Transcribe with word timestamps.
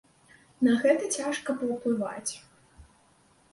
На 0.67 0.73
гэта 0.83 1.09
цяжка 1.17 1.55
паўплываць. 1.61 2.33